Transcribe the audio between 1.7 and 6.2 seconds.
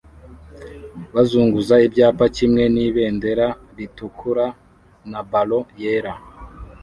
ibyapa kimwe nibendera ritukura na ballon yera